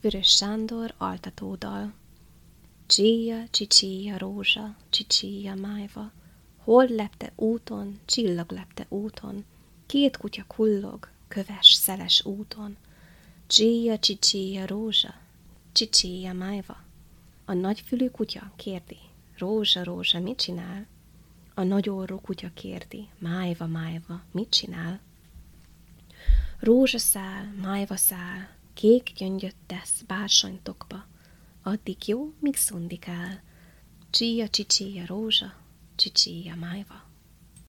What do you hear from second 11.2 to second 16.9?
köves, szeles úton. Csíja, csicsíja, rózsa, csicsíja, májva.